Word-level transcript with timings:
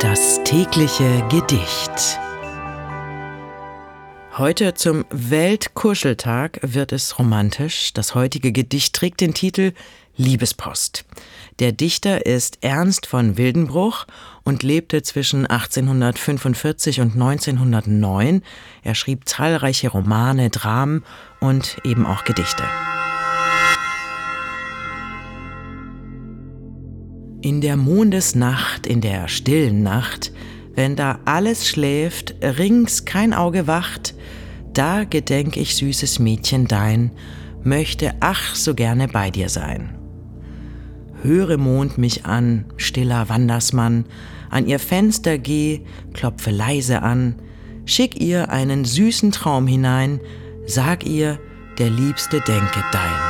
Das 0.00 0.42
tägliche 0.44 1.22
Gedicht. 1.28 2.18
Heute 4.38 4.72
zum 4.72 5.04
Weltkuscheltag 5.10 6.58
wird 6.62 6.92
es 6.92 7.18
romantisch. 7.18 7.92
Das 7.92 8.14
heutige 8.14 8.50
Gedicht 8.50 8.94
trägt 8.94 9.20
den 9.20 9.34
Titel 9.34 9.74
Liebespost. 10.16 11.04
Der 11.58 11.72
Dichter 11.72 12.24
ist 12.24 12.58
Ernst 12.62 13.04
von 13.04 13.36
Wildenbruch 13.36 14.06
und 14.42 14.62
lebte 14.62 15.02
zwischen 15.02 15.46
1845 15.46 17.02
und 17.02 17.12
1909. 17.12 18.42
Er 18.82 18.94
schrieb 18.94 19.28
zahlreiche 19.28 19.90
Romane, 19.90 20.48
Dramen 20.48 21.04
und 21.40 21.76
eben 21.84 22.06
auch 22.06 22.24
Gedichte. 22.24 22.64
In 27.42 27.62
der 27.62 27.76
Mondesnacht, 27.76 28.86
in 28.86 29.00
der 29.00 29.28
stillen 29.28 29.82
Nacht, 29.82 30.30
wenn 30.74 30.94
da 30.94 31.20
alles 31.24 31.66
schläft, 31.66 32.34
rings 32.42 33.06
kein 33.06 33.32
Auge 33.32 33.66
wacht, 33.66 34.14
da 34.74 35.04
gedenk 35.04 35.56
ich, 35.56 35.74
süßes 35.76 36.18
Mädchen 36.18 36.68
dein, 36.68 37.12
möchte 37.62 38.14
ach 38.20 38.54
so 38.54 38.74
gerne 38.74 39.08
bei 39.08 39.30
dir 39.30 39.48
sein. 39.48 39.96
Höre 41.22 41.56
Mond 41.56 41.96
mich 41.96 42.26
an, 42.26 42.66
stiller 42.76 43.28
Wandersmann, 43.30 44.04
an 44.50 44.66
ihr 44.66 44.78
Fenster 44.78 45.38
geh, 45.38 45.80
klopfe 46.12 46.50
leise 46.50 47.00
an, 47.00 47.36
schick 47.86 48.20
ihr 48.20 48.50
einen 48.50 48.84
süßen 48.84 49.32
Traum 49.32 49.66
hinein, 49.66 50.20
sag 50.66 51.06
ihr, 51.06 51.38
der 51.78 51.88
Liebste 51.88 52.40
denke 52.40 52.84
dein. 52.92 53.29